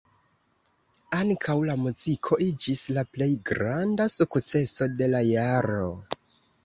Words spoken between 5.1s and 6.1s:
la jaro.